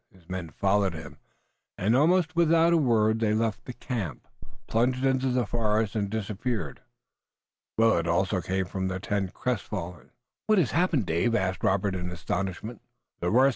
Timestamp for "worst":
13.31-13.49